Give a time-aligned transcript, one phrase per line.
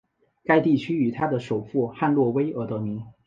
[0.45, 3.05] 该地区以它的首府汉诺威而得名。